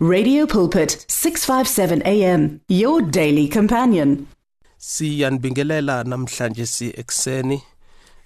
[0.00, 4.26] Radio Pulpit 657 AM your daily companion.
[4.78, 7.62] Siyanibingelela namhlanje siekuseni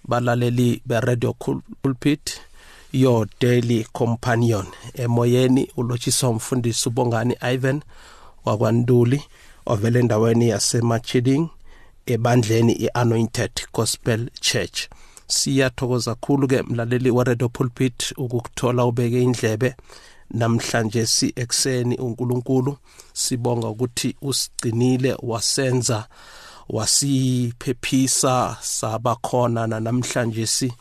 [0.04, 1.32] balaleli be Radio
[1.82, 2.40] Pulpit
[2.93, 4.66] your daily companion.
[4.95, 7.82] Emoyeni ulotshiswa umfundisi uBongani Ivan
[8.45, 9.23] wakwanduli
[9.66, 11.48] ovele endaweni yaseMachiding
[12.07, 14.89] ebandleni iAnointed Gospel Church.
[15.27, 19.75] Siyathokoza kakhulu ke mlaleli wa Radio Pulpit ukukuthola ubeke indlebe.
[20.35, 22.77] namhlanje siekuseni uNkulunkulu
[23.12, 26.07] sibonga ukuthi usigcinile wasenza
[26.68, 30.73] wasiphephisa saba khona namhlanje si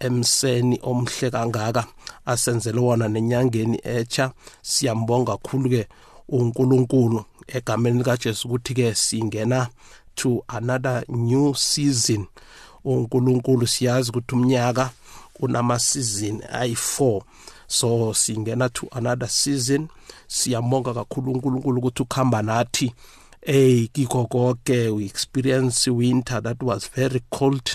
[0.00, 1.84] emseni omhle kangaka
[2.26, 4.24] asenzele wona nenyangeni etsha
[4.62, 5.82] siyambonga kakhulu ke
[6.28, 7.18] uNkulunkulu
[7.56, 9.68] egameni likaJesu ukuthi ke singena
[10.14, 12.26] to another new season
[12.84, 14.90] uNkulunkulu siyazi ukuthi umnyaka
[15.40, 17.22] unama season ayi4
[17.70, 19.88] so singena to another season
[20.26, 22.92] siyamonga kakhulu uNkulunkulu ukuthi ukhamba nathi
[23.46, 27.70] hey kikho konke we experience winter that was very cold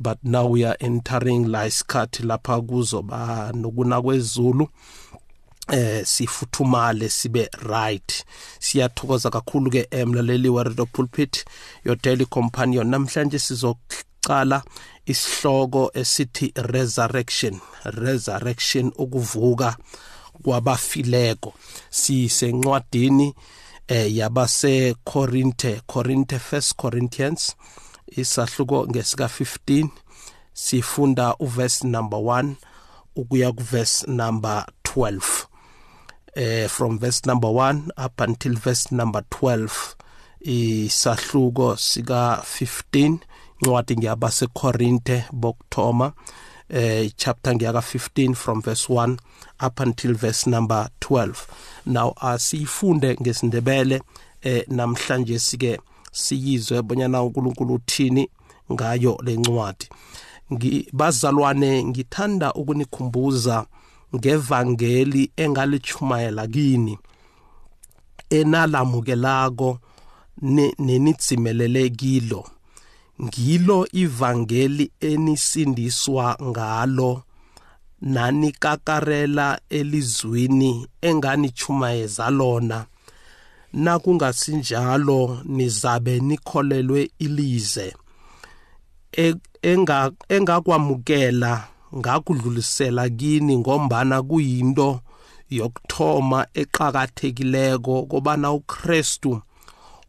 [0.00, 4.68] but now we are entering la isikhathi lapha kuzoba nokuna kwezulu
[5.72, 8.24] eh sifuthumale sibe right
[8.58, 11.44] siyathokoza kakhulu ke emlaleli eh, wa Radio Pulpit
[11.84, 13.76] your daily companion namhlanje sizo
[14.22, 14.62] okokucala
[15.06, 19.76] isihloko esithi resurrection resurrection ukuvuka
[20.44, 21.54] kwabafileko
[21.90, 23.34] sisencwadini
[23.88, 27.56] eh yabase Corinthe Corinthe first Corinthians
[28.16, 29.88] isahluko ngesika 15
[30.54, 32.52] sifunda uverse number 1
[33.16, 35.22] ukuya kuverse number 12
[36.34, 39.70] eh from verse number 1 up until verse number 12
[40.40, 43.18] isahluko sika 15
[43.64, 46.12] incwadi ngiyabasekorinte bokuthoma
[46.70, 49.18] eh chapter ngiyaka 15 from verse 1
[49.66, 51.34] up until verse number 12
[51.86, 54.02] now asifunde ngesindebele
[54.42, 55.80] eh namhlanje sike
[56.12, 58.28] siyizwe bonyana uNkulunkulu uthini
[58.72, 59.86] ngayo lencwadi
[60.52, 63.66] ngibazalwane ngithanda ukunikhumbuza
[64.16, 66.98] ngevangeli engalichumayela kini
[68.30, 69.78] enalamukelako
[70.78, 72.50] nenidzimelele kilo ne
[73.24, 77.22] ngilo ivangeli enisindiswa ngalo
[78.00, 82.86] nanikakarela elizwini enganichumayeza lona
[83.72, 87.96] nakungasinjalo nizabe nikholelwe ilize
[89.18, 89.34] e-,
[90.30, 91.64] engakwamukela
[91.96, 95.00] ngakudlulisela kini ngombana kuyinto
[95.50, 99.42] yokuthoma eqakathekileko kobana uKristu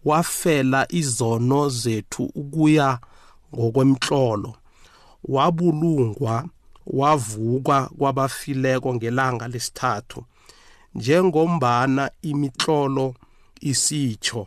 [0.06, 3.00] wafela izono zethu ukuya
[3.56, 4.53] ngokwemtlolo
[5.36, 6.36] wabulungwa
[6.88, 10.24] wavukwa kwabafileko ngelanga lesithathu
[10.96, 13.14] njengombana imitlolo
[13.62, 14.41] isitsho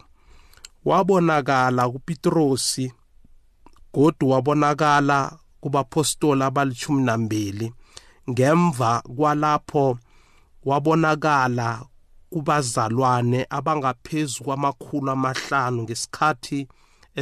[0.85, 2.87] wabonakala kuPetrosi
[3.95, 7.67] godu wabonakala kubapostoli abalithumi nambili
[8.31, 9.99] ngemva kwalapho
[10.65, 11.69] wabonakala
[12.37, 16.69] kubazalwane abangaphezulu kwamakhulu amahlanu ngesikhathi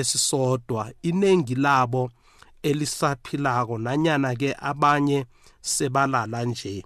[0.00, 2.02] esisodwa iningi labo
[2.62, 5.24] elisaphilako nanyana ke abanye
[5.60, 6.84] sebalala nje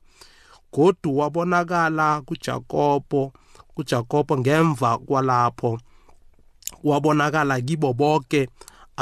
[0.72, 3.33] godu wabonakala kuJakobo
[3.75, 5.81] kuJakobo ngemva kwalapho
[6.84, 8.41] wabonakala kibo bonke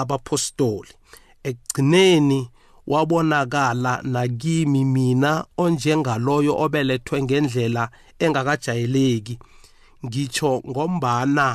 [0.01, 0.93] abapostoli
[1.49, 2.41] ekugcineni
[2.87, 7.85] wabonakala nakimi mina onjengaloyo obelethwe ngendlela
[8.25, 9.35] engakajayeleki
[10.07, 11.47] ngitsho ngombana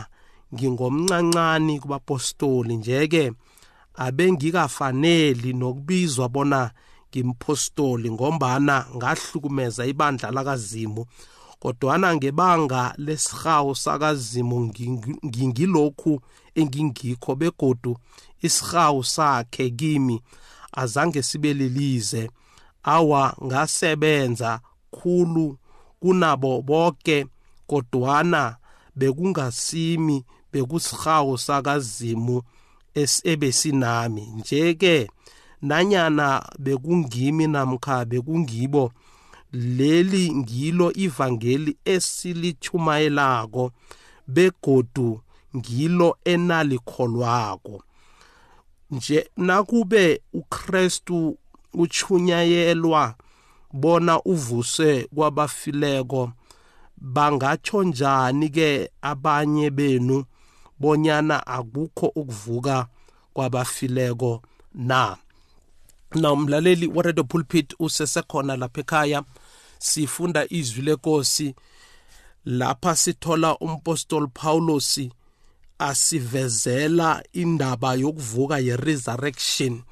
[0.53, 3.31] ngingomncancane kubapostoli njeke
[3.95, 6.61] abengikafaneli nokubizwa bona
[7.09, 11.05] ngimpostoli ngombana ngahlukumeza ibandla lakazimu
[11.61, 14.57] kodwana ngebanga lesihawu sakazimu
[15.25, 16.13] ngingilokhu
[16.59, 17.93] engingikho begodu
[18.45, 20.21] isihawu sakhe kimi
[20.71, 22.29] azange sibe lilize
[22.93, 24.49] awa ngasebenza
[24.95, 25.45] khulu
[26.01, 27.17] kunabo bonke
[27.69, 28.43] kodwana
[28.99, 30.17] bekungasimi
[30.51, 32.37] bekusihawu sakazimu
[33.31, 34.95] ebesinami nje-ke
[35.67, 36.27] nanyana
[36.63, 38.83] bekungimi namkha bekungibo
[39.77, 43.63] leli ngilo ivangeli esilichumayelako
[44.33, 45.09] begodu
[45.57, 47.75] ngilo enalikholwako
[48.91, 51.37] nje nakube uKristu
[51.73, 53.15] uchunyayelwa
[53.73, 56.31] bona uvuswe kwabafileko
[56.97, 60.25] bangatsho njani ke abanye benu
[60.79, 62.87] bonyana akukho ukuvuka
[63.33, 64.41] kwabafileko
[64.73, 65.17] na
[66.15, 69.23] na umlaleli waredo pulpit usesekhona lapha ekhaya
[69.79, 71.55] sifunda izwi lenkosi
[72.45, 75.11] lapha sithola umpostoli pawulosi
[75.81, 79.83] asivezela indaba yokuvuka ye-resurrection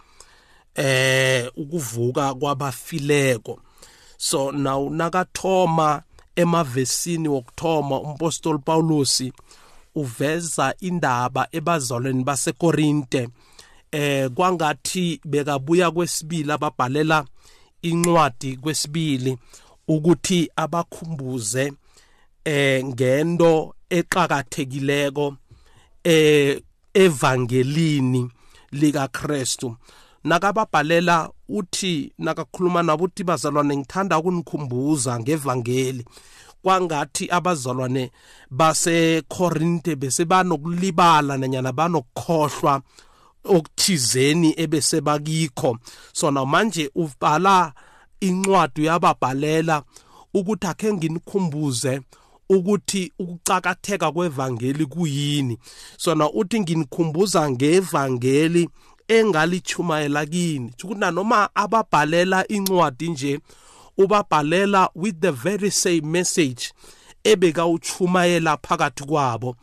[0.76, 3.60] eh ukuvuka kwabafileko
[4.18, 6.02] so now nakathoma
[6.36, 9.34] emavesini wokuthoma umpostoli Paulusi
[9.96, 13.30] uveza indaba ebazalweni baseKorinte
[13.92, 17.26] eh kwangathi bekabuya kwesibili ababhalela
[17.82, 19.38] incwadi kwesibili
[19.88, 21.74] ukuthi abakhumbuze
[22.46, 25.34] eh ngento eqhakathekileko
[26.04, 26.62] eh
[26.94, 28.30] evangelini
[28.72, 29.76] likaKristu
[30.24, 36.06] nakababhalela uthi nakakhuluma nabo uthi bazalwane ngithanda ukunikhumbuza ngevangeli
[36.64, 38.12] kwangathi abazalwane
[38.50, 42.82] basekorinte besebanokulibala nanyana banokukhohlwa
[43.44, 45.78] okuthizeni ebesebakikho
[46.14, 47.74] sona manje ubhala
[48.20, 49.84] incwadi uyababhalela
[50.34, 52.02] ukuthi akhe nginikhumbuze
[52.50, 55.58] ukuthi ukucakatheka kwevangeli kuyini
[55.98, 58.70] sona uthi nginikhumbuza ngevangeli
[59.08, 63.40] engalichumayela kini ukuthi noma ababhalela incwadi nje
[63.98, 66.72] ubabhalela with the very same message
[67.24, 69.56] ebeka uchumayela phakathi kwabo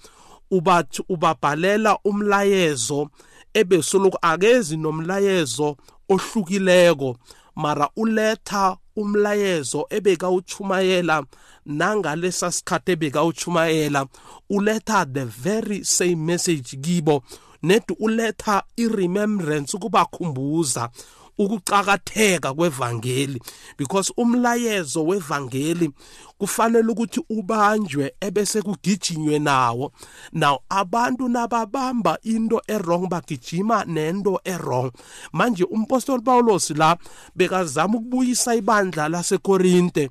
[0.51, 3.11] ubathi ubabhalela umlayezo
[3.55, 5.77] ebesoloko akezi nomlayezo
[6.09, 7.17] ohlukileko
[7.57, 11.25] mara uletha umlayezo ebeka uchumayela
[11.67, 14.07] nangalesa sikhathi ebeka uchumayela
[14.51, 17.23] uletha the very same message kibo
[17.63, 20.89] net uletha iremembrance ukubakhumbuza
[21.39, 23.41] ukucakatheka kwevangeli
[23.79, 25.91] because umlayezo wevangeli
[26.39, 29.93] kufanele ukuthi ubanjwe ebese kugijinywe nawo
[30.33, 34.91] now abantu nababamba into errong bagijima nento errong
[35.33, 36.97] manje umpostoli Paulus la
[37.37, 40.11] bekazama ukubuyisa ibandla laseKorinte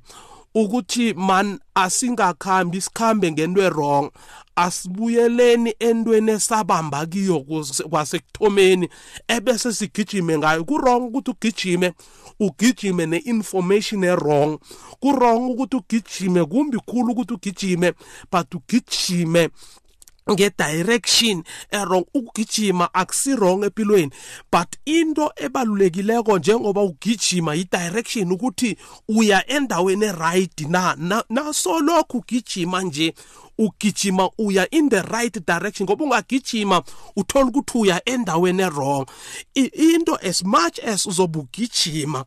[0.56, 4.06] ukuthi man asingakhambi sikhambe ngento erong
[4.64, 7.38] asibuyeleni entweni esabamba kiyo
[7.90, 8.86] kwasekuthomeni
[9.34, 11.88] ebese sigijime ngayo kurong ukuthi ugijime
[12.46, 14.52] ugijime ne-information erong
[15.02, 17.88] kurong ukuthi ugijime kumbi khulu ukuthi ugijime
[18.32, 19.42] but ugijime
[20.32, 24.10] ngedirection errong ukugijima akusi wrong empilweni
[24.52, 28.76] but into ebalulekileko njengoba ugijima yidirection ukuthi
[29.08, 30.96] uya endaweni right na
[31.28, 33.14] nasolokhu ugijima nje
[33.58, 36.82] ugijima uya in the right direction ngoba ungagijima
[37.16, 39.06] uthola ukuthi uya endaweni errong
[39.72, 42.24] into as much as uzobe ugijima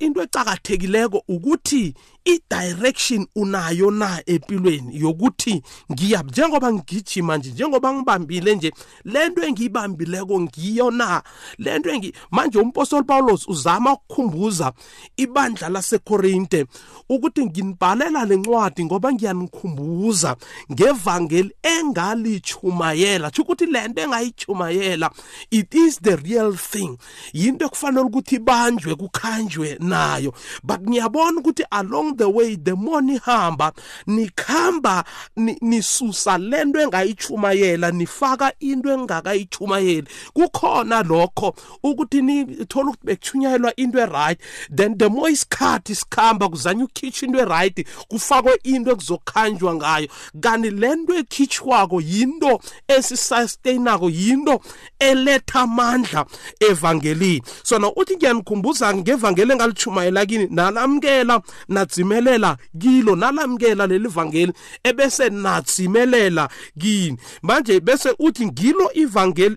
[0.00, 1.94] into ecakathekileko ukuthi
[2.24, 5.62] idirection unayo na empilweni yokuthi
[5.92, 8.72] ngiya njengoba ngigijima nje njengoba ngibambile nje
[9.04, 11.22] lento engiyibambileko ngiyo na
[11.58, 14.72] lento engi manje umpostoli Paulus uzama ukukhumbuza
[15.16, 16.66] ibandla laseKorinte
[17.08, 20.36] ukuthi nginibhalela lencwadi ngoba ngiyanikhumbuza
[20.72, 25.10] ngevangeli engalichumayela ukuthi lento engayichumayela
[25.50, 26.98] it is the real thing
[27.32, 33.00] yinto ekufanele ukuthi banjwe kukhanjwe nayo but ngiyabona ukuthi along along the way the more
[33.00, 33.72] nihamba
[34.06, 35.04] nikhamba
[35.60, 44.38] nisusa lento engayichumayela nifaka into engakayichumayeli kukhona lokho ukuthi nithola ukuthi bekuchunyayelwa into eright
[44.70, 50.08] then the more isikhathi sikhamba kuzanywa ukukhitshwa into eright kufakwe into ekuzokhanjwa ngayo
[50.40, 54.60] kanti lento ekhitshwako yinto esisustainako yinto
[55.10, 56.26] eletha amandla
[56.60, 64.52] evangeli sona uthi ngiyanikhumbuza ngevangeli engalishumayela kini nalamkela nadzimelela kilo nalamkela leli vangeli
[64.84, 66.48] ebese nadzimelela
[66.80, 69.56] kini manje bese uthi ngilo ivangeli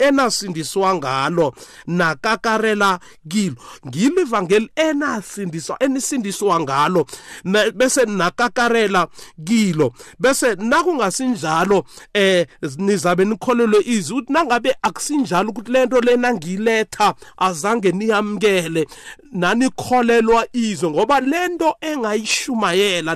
[0.00, 1.54] enasindiswa ngalo
[1.86, 3.56] nakakarela kilo
[3.88, 7.06] ngilo ivangeli enasindiswa enisindiswa ngalo
[7.44, 9.08] na, bese nakakarela
[9.46, 11.84] kilo bese nakungasinjalo
[12.14, 12.46] eh
[12.78, 18.86] nizabe nikholelwe izwi uthi nangabe akusinjalo ukuthi lento lena ngiletha azange niyamkele
[19.42, 23.12] nanikholelwa izwe ngoba lento engayishumayela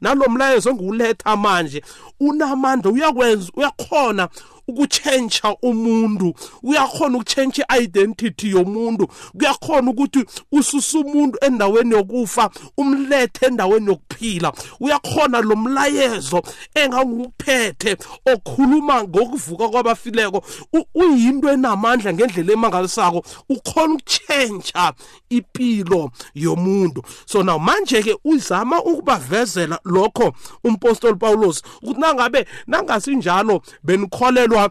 [0.00, 1.82] nalomlayezo ngiwuletha manje
[2.20, 4.28] unamandla uyakwenza uyakhona
[4.68, 9.06] ukutshentsha umuntu uyakhona ukutshentsha i-identity yomuntu
[9.38, 10.20] kuyakhona ukuthi
[10.52, 16.42] ususe umuntu endaweni yokufa umlethe endaweni yokuphila uyakhona lo mlayezo
[16.82, 17.96] enganguphethe
[18.32, 20.42] okhuluma ngokuvuka kwabafileko
[20.94, 24.92] uyinto enamandla ngendlela emangalisako ukhona ukutshentsha
[25.30, 30.32] impilo yomuntu so now manje-ke uzama ukubavezela lokho
[30.64, 34.70] umpostoli pawulos ukuthi nangabe nangasinjalo benikholelwa kwakwa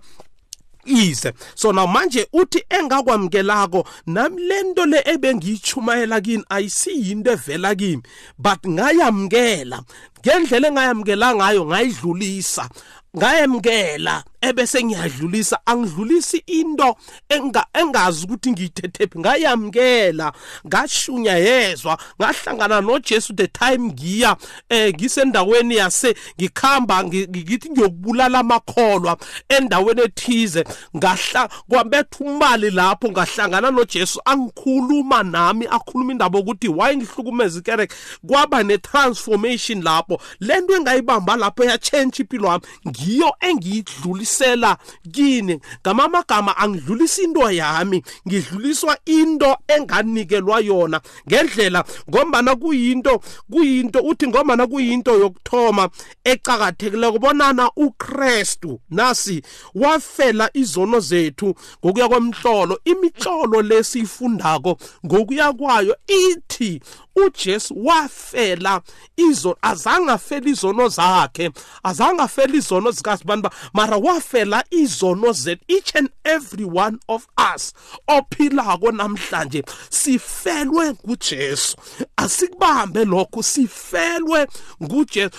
[0.86, 8.02] ise so now manje uthi engakwamukelako nami lento le ebengiyichumayela kini ayisiyinto evela kimi
[8.46, 9.78] but ngayamukela
[10.20, 12.70] ngendlela engayamukela ngayo ngayidlulisa
[13.18, 16.96] ngayemukela ebese ngiyadlulisa angidlulisi into
[17.30, 20.34] enga engazi ukuthi ngiyithethephi ngayamkela
[20.68, 24.36] ngashunya yezwa ngahlangana noJesu the time ngiya
[24.70, 29.18] eh ngisendaweni yase ngikhamba ngithi ngiyokubulala amakholwa
[29.50, 30.64] endaweni ethize
[30.98, 37.96] ngahla kwabetha umali lapho ngahlangana noJesu angikhuluma nami akhuluma indaba ukuthi why ngihlukumeza ikereke
[38.28, 44.78] kwaba ne-transformation lapho lento engayibamba lapho ya-change impilo wami ngiyo engiyidlulisa ngidlulisela
[45.14, 54.68] kini ngamamagama angidlulisi into yami ngidluliswa into enganikelwa yona ngendlela ngombana kuyinto kuyinto uthi ngombana
[54.68, 55.90] kuyinto yokuthoma
[56.24, 59.42] ecakathekile kubonana uKristu nasi
[59.76, 66.82] wafela izono zethu ngokuya kwemhlolo imitsholo lesiyifundako ngokuya kwayo ithi
[67.16, 68.82] uJesu wafela
[69.18, 71.50] izo azange afela izono zakhe
[71.84, 77.74] azange afela izono zikazibantu mara wafela izono zethu each and every one of us
[78.08, 81.78] ophilako namhlanje sifelwe nguJesu
[82.18, 84.48] asikubambe lokho sifelwe
[84.84, 85.38] nguJesu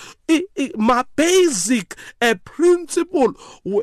[0.75, 3.29] ma-basic um eh, principle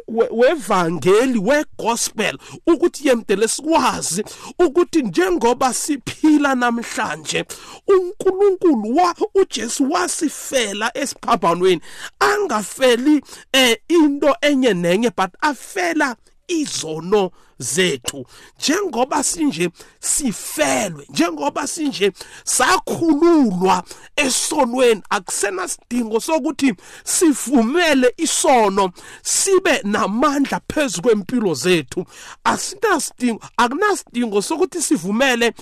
[0.08, 2.34] wevangeli wegospel
[2.66, 4.24] ukuthi yemdele sikwazi
[4.58, 7.44] ukuthi njengoba siphila namhlanje
[7.86, 9.00] unkulunkulu
[9.34, 11.80] ujesu wasifela esiphambanweni
[12.20, 13.22] angafeli
[13.56, 16.16] um into enye nenye but afela
[16.48, 18.26] izono zethu
[18.58, 19.68] njengoba sinje
[20.00, 22.12] sifelwe njengoba sinje
[22.44, 23.82] sakhululwa
[24.16, 28.90] esonweni akusena sidingo sokuthi sivumele isono
[29.22, 32.04] sibe namandla phezu kwempilo zethu
[32.44, 35.52] asinasidingo akunasidingo sokuthi sivumele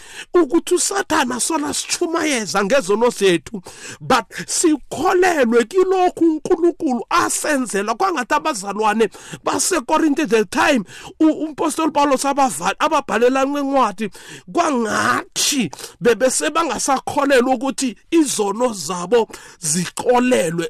[0.42, 3.62] ukuthi usathana sona sithumayeza ngezono zethu
[4.00, 9.08] but sikholelwe kilokhu unkulunkulu asenzela kwangathi abazalwane
[9.44, 10.84] basekorinte the time
[11.20, 12.24] umposto apostoli Paulus
[12.78, 14.10] ababhalela incwadi
[14.52, 15.70] kwangathi
[16.00, 20.68] bebesebangasakholelwa ukuthi izono zabo zikolelwe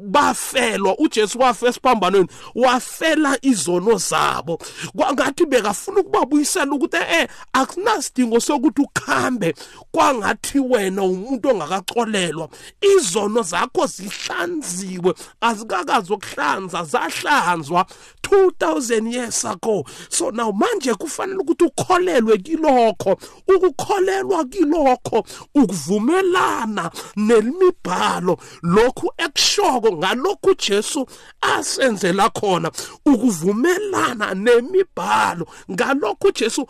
[0.00, 4.58] bafelwa uJesu wafe esiphambanweni wafela izono zabo
[4.96, 9.54] kwangathi bekafuna ukubabuyisela ukuthi eh akunasidingo sokuthi ukhambe
[9.92, 12.48] kwangathi wena umuntu ongakacolelwa
[12.96, 17.86] izono zakho zihlanziwe azikakazi ukuhlanza zahlanzwa
[18.28, 23.18] 2000 years ago so nawo manje kufanele ukuthi ukholelwe kilokho
[23.56, 31.06] ukukholelwa kilokho ukuvumelana nemibhalo lokhu ekushoko ngalokhu Jesu
[31.40, 32.70] asenzela khona
[33.06, 36.66] ukuvumelana nemibhalo ngalokhu Jesu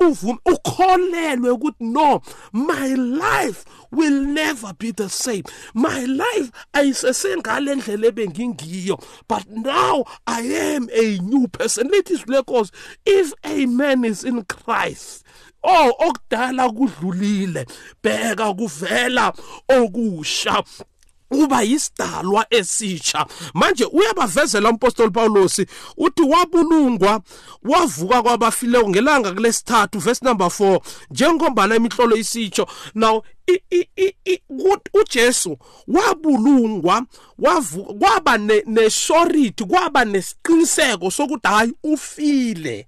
[0.00, 2.20] uvume ukholelwe ukuthi no
[2.52, 5.42] my life will never be the same
[5.74, 10.40] my life ayisesengale ndlela ebengingiyo but now i
[10.74, 12.72] am a new person lithi izwi lenkosi
[13.06, 15.22] if a man is in Christ
[15.68, 17.62] oh okudala kudlulile
[18.02, 19.26] bheka kuvela
[19.78, 20.56] okusha
[21.30, 25.60] uba yisidalwa esitsha manje uyabavezela umpostoli Paulus
[25.96, 27.20] uthi wabulungwa
[27.62, 30.80] wavuka kwabafileyo ngelanga kulesithathu verse number 4
[31.10, 33.22] njengombana imihlolo isitsho now
[34.94, 37.02] uJesu wabulungwa
[38.00, 42.86] kwaba nesority kwaba nesiqiniseko sokuthi hayi ufile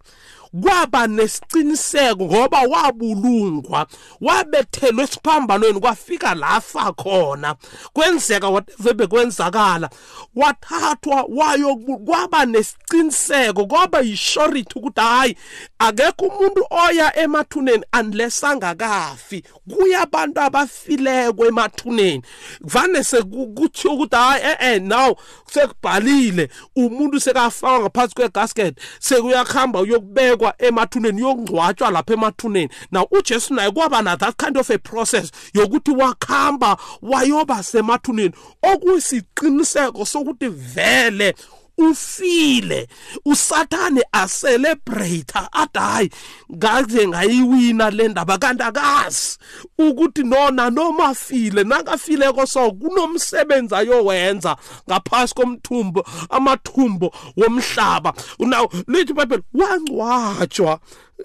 [0.62, 3.87] kwaba nesiqiniseko ngoba wabulungwa
[4.21, 7.55] wabethelwe esiphambanweni kwafika lafa khona
[7.93, 9.90] kwenzeka whatever bekwenzakala
[10.37, 15.37] wathathwa wayo kwaba nesiqiniseko kwaba yishorithi ukuthi hayi
[15.78, 22.23] akekho umuntu oya emathuneni unless angakafi kuyabantu abafileko emathuneni
[22.62, 25.14] kuvane sekuthiyo ukuthi hayi e-e now
[25.52, 33.71] sekubhalile umuntu sekafakwa ngaphansi kwegasket sekuyakuhamba uyokubeka yokubekwa emathuneni yokungcwatshwa lapha emathuneni now ujesu naye
[33.71, 41.35] kwaba na that kind of a process yokuthi wakuhamba wayoba semathuneni okuyisiqiniseko sokuthi vele
[41.78, 42.88] ufile
[43.26, 46.11] usathane acelebrate athi hayi
[46.56, 49.38] ngaze ngayiwina le ndaba kanti akazi
[49.78, 54.56] ukuthi nona noma afile nakafileko so kunomsebenzi ayowenza
[54.90, 57.06] ngaphasi komthumbo amathumbo
[57.37, 60.80] womhlaba now lithi ibhayibheli wangcwatshwa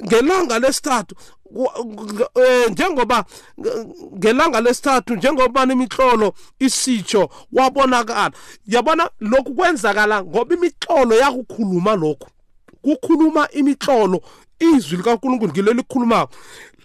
[0.06, 1.16] ngelanga lesithathu
[2.36, 3.26] Eh, njengoba
[4.18, 8.32] ngelanga lesithathu njengoba imihlolo isitsho wabonakala
[8.66, 12.30] yabona lokhu kwenzakala ngoba imihlolo yakukhuluma lokhu
[12.82, 14.18] kukhuluma imihlolo
[14.60, 16.34] izwi likaNkulunkulu ngileli likhulumako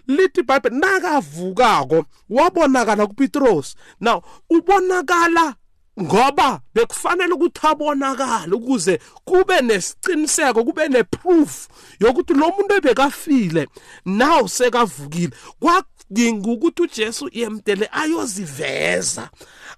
[0.07, 4.21] lithi ibhayibheli nakavukako wabonakala kupitros now
[4.53, 5.55] ubonakala
[6.01, 8.93] ngoba bekufanele ukuthi abonakale ukuze
[9.25, 11.68] kube nesiqiniseko kube neproof
[12.03, 13.67] yokuthi lo muntu ebekafile
[14.05, 19.29] now sekavukile kwadinga ukuthi uJesu yemdele ayoziveza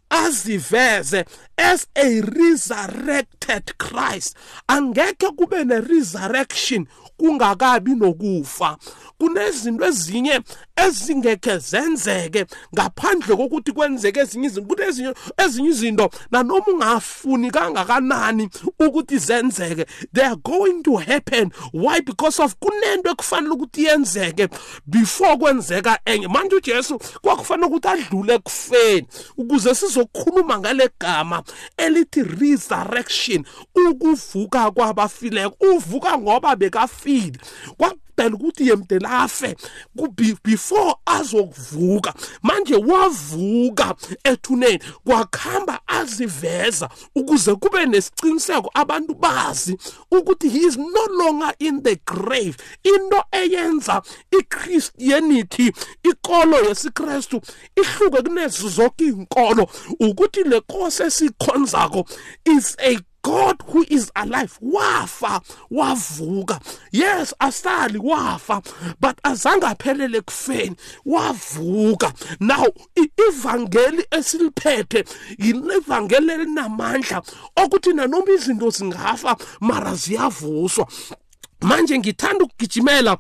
[0.10, 1.26] aziveze
[1.58, 4.38] as a resurrected Christ
[4.68, 6.86] angeke kube ne resurrection
[7.18, 8.78] kungakabi nokufa
[9.22, 10.40] kunezinto ezinye
[10.76, 18.50] ezingekhe zenzeke ngaphandle kokuthi kwenzeke ezinye izinto kunezinye ezinye izinto nanoma ungafuni kangakanani
[18.80, 24.48] ukuthi zenzeke they are going to happen why because of kunento ekufanele ukuthi yenzeke
[24.88, 31.44] before kwenzeka enye manje uJesu kwakufanele ukuthi adlule ekufeni ukuze sizokhuluma ngale gama
[31.78, 33.46] elithi resurrection
[33.90, 37.38] ukuvuka kwabafileko uvuka ngoba bekafile
[38.24, 39.56] udala ukuthi yemdela afe
[40.44, 42.14] before azokuvuka
[42.44, 49.78] manje wavuka ethuneni kwakhamba aziveza ukuze kube nesiqiniseko abantu bazi
[50.12, 54.02] ukuthi he is no longer in the grave into eyenza
[54.40, 55.72] ichristianity
[56.04, 57.42] ikolo yesikrestu
[57.76, 59.68] ihluke kunezo zonke iy'nkolo
[60.00, 62.06] ukuthi le nkosi esiyikhonzako
[62.46, 66.60] is a God who is alive wafa wavuka
[66.92, 68.62] yes asali wafa
[69.00, 70.76] but azange aphelele kufeni
[71.06, 72.66] wavuka now
[73.28, 75.04] ivangeli esiliphethe
[75.40, 77.22] yivangeli elinamandla
[77.56, 80.88] okuthi nanoma izinto zingafa mara ziyavuswa
[81.62, 83.18] manje ngithanda ukugijimela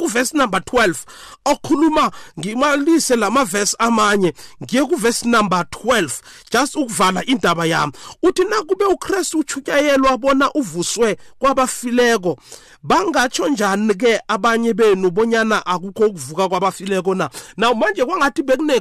[0.00, 0.98] kuverse number 12
[1.44, 6.10] okhuluma ngimalise lamaverse amanye ngiye kuverse number 12
[6.50, 7.92] just ukuvala indaba yami
[8.22, 12.36] uthi nakube uKristu uchutyayelwa bona uvuswe kwabafileko
[12.82, 18.80] bangatsho njani ke abanye benu bonyana akukho ukuvuka kwabafileko na now manje kwangathi bekune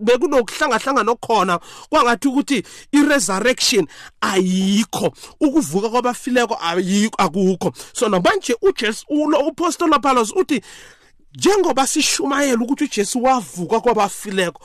[0.00, 3.86] bekunokuhlangahlangana okukhona kwangathi ukuthi i-resurrection
[4.20, 6.58] ayikho ukuvuka kwabafileko
[7.18, 10.60] akukho so namanje ujesu ulo upostola phalos uthi
[11.36, 14.62] njengoba sishumayela ukuthi uJesu wavuka kwabafileko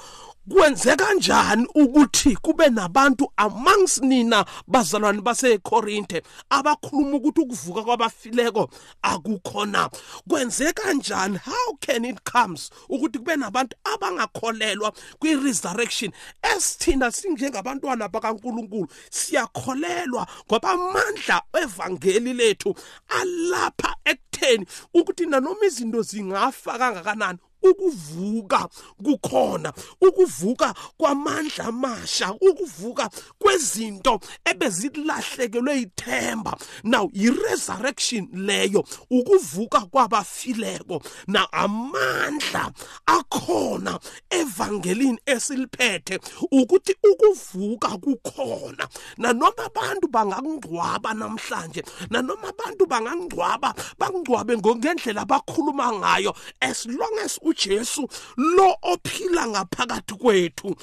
[0.49, 8.69] kwenzeka kanjani ukuthi kube nabantu amongst nina bazalwane baseKorinte abakhuluma ukuthi ukuvuka kwabafileko
[9.01, 9.89] akukhona
[10.29, 16.11] kwenzeka kanjani how can it comes ukuthi kube nabantu abangakholelwa kwi-resurrection
[16.55, 22.75] esithina sinjengabantwana bakaNkuluNkulu siyakholelwa ngoba amandla evangeli lethu
[23.09, 28.67] alapha ekutheni ukuthi nanoma izinto zingafa kangakanani ukuvuka
[29.03, 33.05] kukhona ukuvuka kwamandla amasha ukuvuka
[33.41, 34.13] kwezinto
[34.49, 36.53] ebezilahlekelwe ithemba
[36.93, 42.71] now i-resurrection leyo ukuvuka kwabafileko na amandla
[43.17, 43.99] akhona
[44.39, 46.19] evangelini esiliphethe
[46.51, 48.85] ukuthi ukuvuka kukhona
[49.17, 57.54] nanoma abantu bangangcwaba namhlanje nanoma abantu bangangcwaba bangcwabe ngendlela abakhuluma ngayo as long as u
[57.55, 58.01] uJesu
[58.37, 60.75] lo ophila ngaphakathi kwethu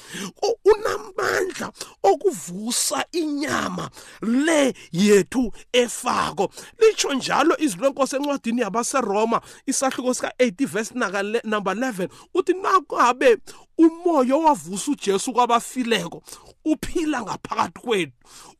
[0.71, 1.71] unamandla
[2.03, 3.89] okuvusa inyama
[4.21, 10.93] le yethu efako litsho njalo izwi lenkosi encwadini yabaseroma isahluko sika 80 verse
[11.43, 13.37] number 11 uthi nakungabe
[13.77, 16.23] umoya owavusa uJesu kwabafileko
[16.65, 18.11] uphila ngaphakathi kwethu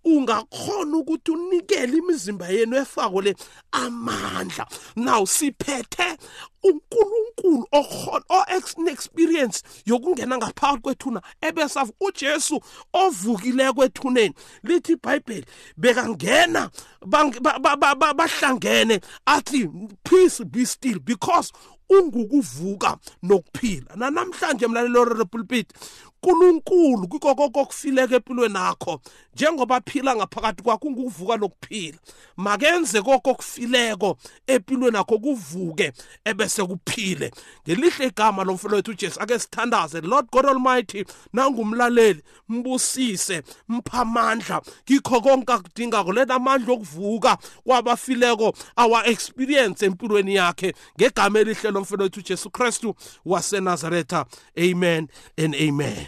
[0.05, 3.35] ungakhona ukuthi unikele imizimba yenu efako le
[3.71, 6.17] amandla now siphethe
[6.63, 7.67] uNkulunkulu
[8.29, 12.59] o-experience yokungena ngaphakathi kwethuna ebesa uJesu
[12.93, 15.45] ovukile kwethuneni lithi iBhayibheli
[15.77, 16.69] bekangena
[18.11, 19.69] bahlangene athi
[20.03, 21.51] peace be still because
[21.89, 25.67] ungukuvuka nokuphila nanamhlanje mlalelo repulpit
[26.27, 29.01] uNkulunkulu kukho konke okufileke empilweni nakho
[29.35, 31.97] njengoba phila ngaphakathi kwakho ungukuvuka lokuphila
[32.37, 35.91] makenze konke okufileko empilweni nakho kuvuke
[36.25, 37.31] ebese kuphile
[37.67, 45.53] ngelihle igama lomfelo wethu ujesu ake sithandaze lord god almighty nangumlaleli mbusise mphamandla kikho konke
[45.53, 54.25] akudingako lena amandla okuvuka kwabafileko awa-experience empilweni yakhe ngegama elihle lomfelo wethu ujesu kristu wasenazaretha
[54.57, 55.07] amen
[55.37, 56.07] and amen